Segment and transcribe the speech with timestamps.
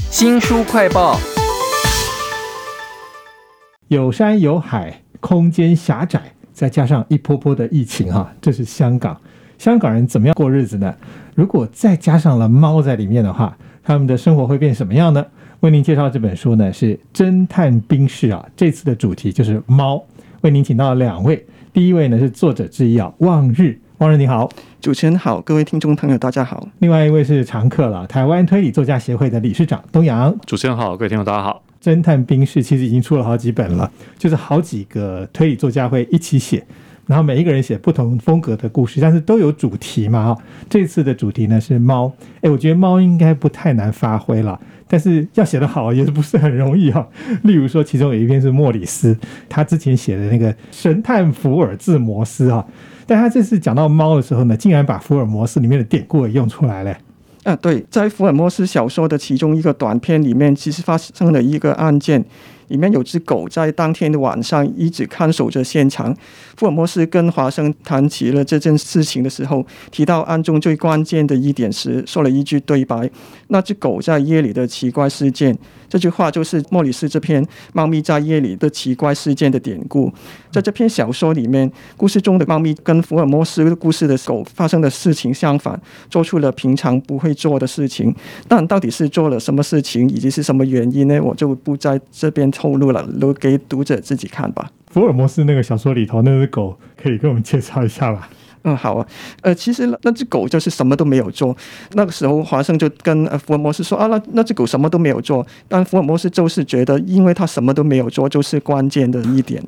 [0.00, 1.18] 新书快报：
[3.88, 6.20] 有山有海，空间狭窄，
[6.52, 9.20] 再加上一波波的疫情，哈，这是香港。
[9.58, 10.94] 香港人怎么样过日子呢？
[11.34, 15.24] 如果再加上了猫在里面的话，他们的生活会变什么样呢？
[15.60, 18.48] 为您介绍这本书呢，是《侦探冰室》啊。
[18.56, 20.02] 这次的主题就是猫。
[20.42, 23.78] 为您请到了两位，第一位呢是作者之一啊，望日。
[24.02, 24.50] 望日你好，
[24.80, 26.66] 主持人好，各位听众朋友大家好。
[26.80, 30.36] 另外一位是常客了，台湾推理作家协会的理事长东阳。
[30.44, 31.62] 主持人好，各位听众大家好。
[31.80, 36.66] 侦探兵士其实已经出了好几本了，就是好几个推理作家会一起写。
[37.06, 40.36] 然后每一个人写不同风格的故事，但是都有主题嘛。
[40.70, 47.06] 这次的主题呢是猫，哎，我觉得猫应该不太难发挥了，但是要写得好也不是很容易哈。
[47.42, 49.16] 例如说，其中有一篇是莫里斯，
[49.48, 52.64] 他之前写的那个神探福尔兹摩斯哈，
[53.06, 56.96] 但他这次讲到猫的时候呢，竟然把福尔摩斯里面的典故也用出来了。
[57.42, 62.24] 啊，对，在福尔摩斯小说的其中一个短片里面，其实发生了一个案件。
[62.68, 66.14] 里面有只狗在当天的晚上一直看守着现场。
[66.56, 73.10] 福尔摩斯跟华生谈起了这件事情的时候，提到案中最关键的一点时，说了一句对白
[73.48, 75.56] ：“那只狗在夜里的奇怪事件。”
[75.88, 80.10] 这句话就是莫里斯这篇《猫咪在夜里的奇怪事件》的典故。
[80.50, 85.78] 在这篇小说里面，故事中的猫咪跟福尔摩斯故事的狗发生的事情相反，
[86.08, 88.14] 做出了平常不会做的事情。
[88.48, 91.20] 但到底是做了什么事情，以及是什么原因呢？
[91.22, 94.70] 我就不在这边透露了，留给读者自己看吧。
[94.92, 98.28] 福尔摩斯那个小说里头那只狗，可以给我们介绍一下吧？
[98.64, 99.04] 嗯，好啊，
[99.40, 101.56] 呃，其实那只狗就是什么都没有做。
[101.94, 105.44] 那个时候，华生就跟呃福尔摩斯说啊，那那只狗什么都没有做。
[105.66, 109.60] 但福尔摩斯就是觉得，因为他什么都没有做，就是关键的一点。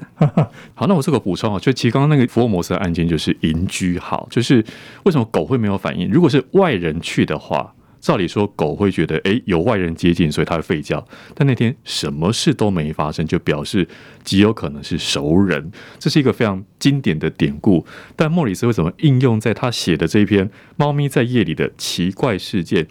[0.74, 4.64] 好，那我这个补充啊，就其实刚刚那个福尔摩斯的案件就是邻居好，就是
[5.02, 6.08] 为什么狗会没有反应？
[6.08, 7.72] 如果是外人去的话。
[8.04, 11.02] 照理说，狗会觉得哎有外人接近，所以它会吠叫。
[11.34, 13.88] 但那天什么事都没发生，就表示
[14.22, 15.72] 极有可能是熟人。
[15.98, 17.86] 这是一个非常经典的典故。
[18.14, 22.84] 但莫里斯为什么应用在他写的这一篇《猫咪在夜里的奇怪事件》，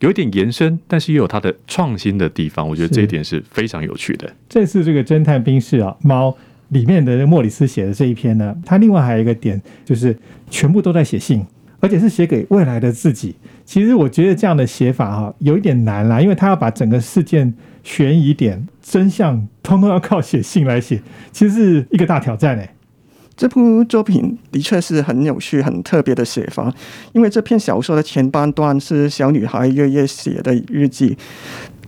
[0.00, 2.68] 有一点延伸，但是又有它的创新的地方。
[2.68, 4.30] 我觉得这一点是非常有趣的。
[4.50, 6.36] 这次这个侦探兵士啊，猫
[6.68, 10.14] 里面的莫里斯写的这一篇呢，它另外还有一个点，就是
[10.50, 11.42] 全部都在写信。
[11.80, 13.34] 而且是写给未来的自己。
[13.64, 17.52] 其实我觉得这样的写法哈，有一点难啦，因为他要把整个事件
[17.82, 21.02] 悬疑点、真相，通通要靠写信来写，
[21.32, 22.70] 其实是一个大挑战诶。
[23.36, 26.74] 这部作品的确是很有趣、很特别的写法，
[27.12, 31.16] 因为这篇小说的前半段是小女孩月月写的日记。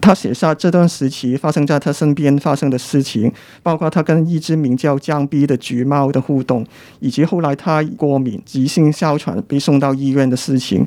[0.00, 3.30] 他写下这段时期发生在他身边发生的事情，
[3.62, 6.66] 包括他跟一只名叫江逼的橘猫的互动，
[7.00, 10.86] 以及后来他过敏急性哮喘被送到医院的事情。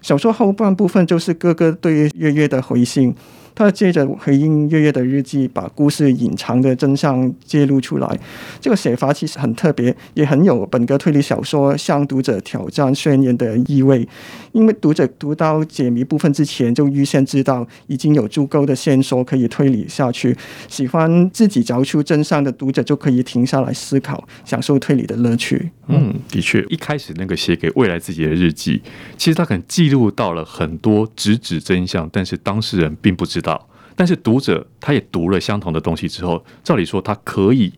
[0.00, 3.14] 小说后半部分就是哥哥对月月的回信。
[3.54, 8.18] 他借着回应月月的日记，把故事隐藏的真相揭露出来。
[8.58, 14.08] 这个写法其实很特别，也很有本格推理小说向读者挑战宣言的意味。
[14.52, 20.34] 因为读者读到解谜部分之前，就预先知道已经有足够的线索可以推理下去。
[20.68, 25.70] 喜欢自己找出真相的读者就可以停下来思考，享受推理的乐趣。
[25.88, 28.80] 嗯，的确，一开始那个写给未来自己的日记，
[29.18, 33.42] 其实他可能记录到了很多直指真相，但是当事人并不知。
[33.42, 37.72] 道，但是读者他也读了相同的东西之后，照理说他可以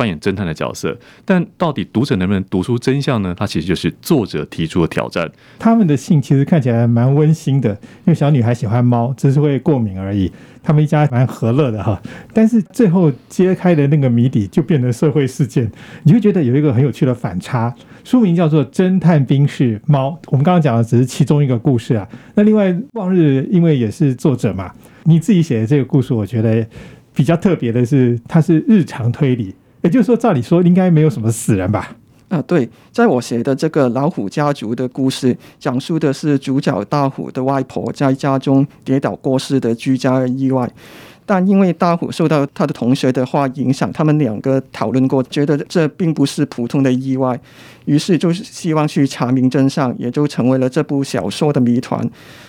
[0.00, 0.96] 扮演侦探的角色，
[1.26, 3.34] 但到底读者能不能读出真相呢？
[3.38, 5.30] 它其实就是作者提出的挑战。
[5.58, 10.32] 他们的信其实看起来蛮温馨的，因为小女孩喜欢猫，只是会过敏而已。
[10.62, 12.00] 他们一家蛮和乐的哈，
[12.32, 15.70] 但是最后揭开的那个谜底就变成社会事件，
[16.04, 17.74] 你会觉得有一个很有趣的反差。
[18.02, 22.08] 书名叫做《侦探兵士猫》，我们刚刚讲的只是其中一个故事啊。
[22.34, 24.72] 那另外望日因为也是作者嘛，
[25.04, 26.66] 你自己写的这个故事，我觉得
[27.14, 31.96] 比较特别的是，它是日常推理，也就是说，照理说应该没有什么死人吧。
[32.28, 40.70] 啊，对，在我写的这个老虎家族的故事，讲述的是主角大虎的外婆在家中跌倒过世的居家意外。
[41.30, 47.40] 但因为大虎受到他的同学的话影响，他们两个讨论过，觉得这并不是普通的意外，
[47.84, 52.04] 于是就是希望去查明真相，也就成为了这部小说的谜团。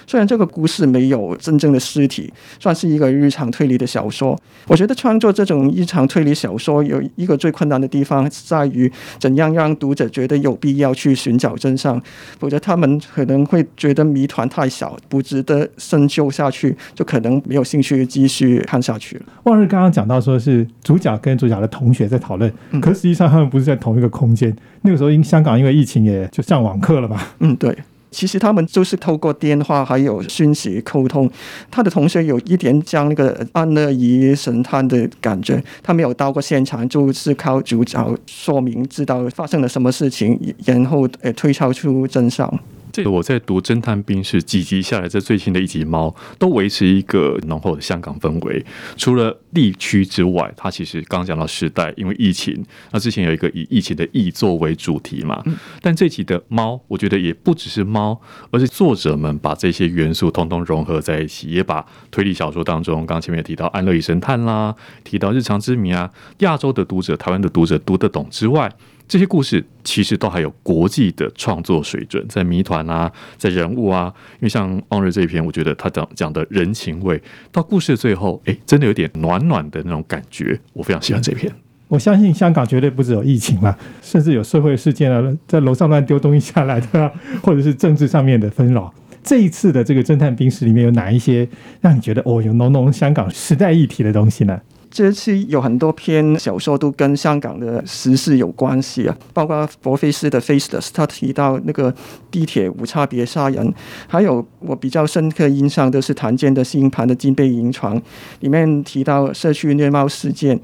[0.07, 4.35] 虽然这个故事没有真正的尸体，算是一个日常推理的小说。
[4.65, 12.01] 我觉得创作这种日常推理小说有一个最困难的地方在于，怎样让读者觉得有必要去寻找真相，
[12.39, 18.59] 否则他们可能会觉得谜团太小，不值得深究下去，就可能没有兴趣继续。
[18.71, 19.25] 看下去了。
[19.43, 22.49] 望日刚刚讲到说是主角跟主角的同学在讨论，
[22.81, 24.55] 可实际上他们不是在同一个空间。
[24.83, 27.33] 那个时候因香港因为疫情也就上网课了吧。
[27.39, 27.77] 嗯，对。
[28.11, 31.29] 其实他们就是透过电话还有讯息沟通。
[31.69, 42.53] 他的同学有一点像那个安乐仪神探的感觉，他没有到过现场，就是靠主角说明知道发生了什么事情，然后呃推敲出真相。
[42.91, 48.63] 这我在读《侦探兵是》几集下来，这最新的一集《猫》都维持一个浓厚的香港氛围。
[48.97, 55.43] 除了地区之外，它其实刚刚讲到时代，因为疫情，那之前有一个以疫情的疫作为主题嘛。
[55.81, 58.19] 但这集的《猫》，我觉得也不只是猫，
[58.51, 68.71] 而是作者们把这些元素通通融合在一起，也把推理小说当中，刚刚前面提到《安乐与神探》啦，提到《日常之谜》啊，亚洲的读者、台湾的读者读得懂之外。
[69.11, 74.05] 这些故事其实都还有国际的创作水准，在谜团啊，在人物啊，
[74.35, 77.21] 因为像望日这一篇，我觉得他讲讲的人情味，
[77.51, 81.51] 到故事的最后，哎，真的有点暖暖的那种感觉，我非常喜欢这篇。
[81.89, 87.11] 我相信香港绝对不只有疫情嘛，甚至有社会事件啊，在楼上乱丢东西下来的，
[87.43, 88.93] 或者是政治上面的纷扰。
[89.21, 91.45] 这一次的这个侦探兵室里面有哪一些
[91.81, 94.61] 让你觉得哦，有浓浓香港时代议题的东西呢？
[94.91, 101.93] 这次有很多篇小说都跟香港的时事有关系啊，包括博菲斯的《Faceless》，他提到那个
[102.29, 103.73] 地铁无差别杀人，
[104.07, 107.97] 还有我比较深刻印象的是谭健的《星盘的金杯银床》，
[108.41, 110.59] 里面提到社区虐猫事件。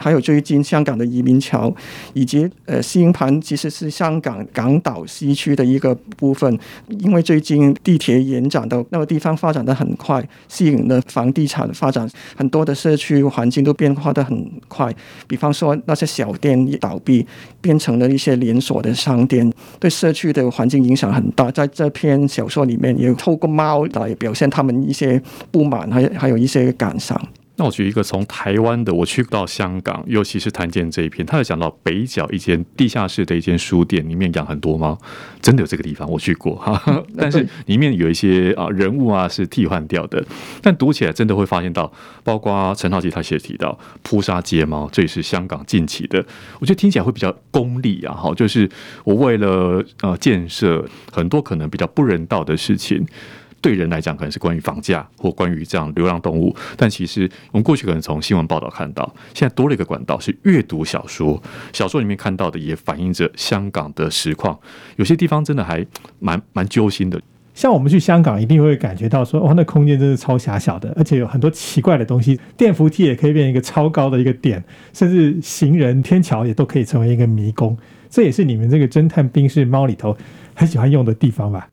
[0.00, 1.72] 还有最近香港的移民潮，
[2.14, 6.58] 以及呃，新盘其实是香港港岛西区的一个部分，
[6.88, 14.92] 因为最近地铁延展到那个地方发展的很快，吸引了房地产发展，很多的社区环境都变化的很快。
[15.28, 17.26] 比方说那些小店倒闭，
[17.60, 21.50] 变成了一些连锁的商店，对社区的环境影响很大。
[21.50, 25.20] 在这篇小说里面，也透过猫来表现他们一些
[25.50, 27.20] 不满，还还有一些感伤。
[27.60, 34.98] 那我举一个从台湾的，我去到香港，尤其是谭健这一篇，他有讲到北角一间地下室的一间书店，里面养很多猫，
[35.42, 36.82] 真的有这个地方，我去过哈。
[37.18, 40.24] 但是里面有一些啊人物啊是替换掉的，
[40.62, 41.92] 但读起来真的会发现到，
[42.24, 46.24] 包括陈浩基他写提到扑杀街猫，这也是香港近期的，
[46.60, 48.66] 我觉得听起来会比较功利啊，哈，就是
[49.04, 53.06] 我为了呃建设很多可能比较不人道的事情。
[53.60, 61.42] 对人来讲，可能是关于房价或关于这样流浪动物，但其实我们过去可能从新闻报道看到，现在多了一个管道是阅读小说，
[61.72, 64.58] 小说里面看到的也反映着香港的实况，
[64.96, 65.86] 有些地方真的还
[66.18, 67.20] 蛮蛮揪心的。
[67.52, 74.62] 像我们去香港，一定会感觉到说，哇，那空间真是超狭小的，而且有很多奇怪的东西，电扶梯也可以变成一个超高的一个点，
[74.94, 77.76] 甚至行人天桥也都可以成为一个迷宫，
[78.08, 80.16] 这也是你们这个侦探兵士猫里头
[80.54, 81.68] 很喜欢用的地方吧？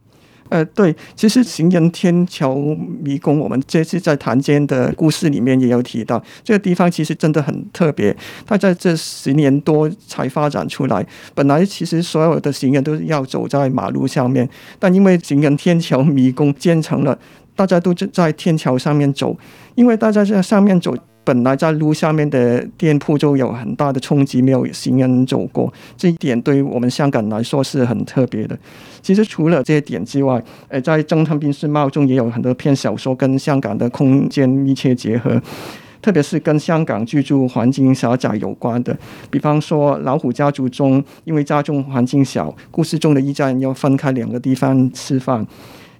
[0.50, 2.56] 呃，对，其实行人天桥
[3.02, 8.16] 迷宫，我们这次在谭间的故事里面也有提到，这个地方其实真的很特别。
[8.46, 14.48] 它在这十年多才发展出来，本来其实所有的行人都是要走在马路上面，
[14.80, 17.18] 但因为行人天桥迷宫 建成了，
[17.56, 19.38] 大家都在天桥上面走，
[19.76, 20.96] 因为大家在上面走。
[21.28, 28.58] 本来在路下面的店铺就有很大的冲击，没有行人走过，这一点对于我们香港来说是很特别的。
[29.02, 35.42] 其实除了这些点之外，呃，在《侦探兵士帽》中也有很多篇小说跟香港的空间密切结合，
[36.02, 38.98] 特别是跟香港居住环境狭窄有关的，
[39.30, 45.46] 比方说《老虎家族》中，因为家中环境小，故事中的一家人要分开两个地方吃饭。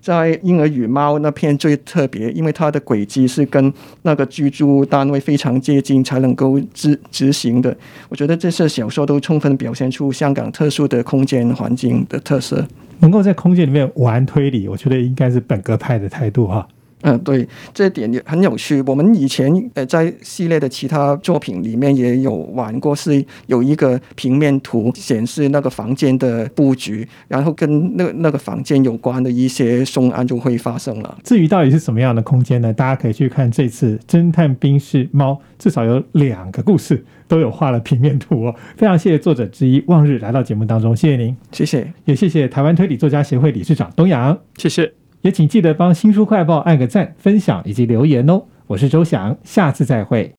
[0.02, 3.74] 在《婴儿与猫》那篇最特别，因为它的轨迹是跟
[4.04, 7.76] 那个居住单位非常接近，才能够执执行的。
[8.10, 12.66] 我觉得这些小说都充分表现出香港特殊的空间环境的特色。
[13.00, 16.68] 能够在空间里面玩推理，我觉得应该是本格派的态度哈。
[17.02, 18.82] 嗯，对，这一点也很有趣。
[18.88, 31.18] 我们以前呃在系列的其他作品里面也有玩过，是有一个平面图显示那个房间的布局，然后跟那那个房间有关的一些凶案就会发生了。
[31.24, 32.74] 至于到底是什么样的空间呢？
[32.74, 38.56] 大家可以去看这次《侦探兵士猫》，至少有两个故事都有画了平面图哦。
[38.76, 45.07] 非常谢谢作者之一望日来到节目当中，谢谢您，谢谢，也谢谢台湾推理作家协会理事长东阳，谢谢。
[45.28, 48.44] 也请记得帮新书快报按个赞、分享以及留言哦！
[48.68, 50.37] 我是周翔，下次再会。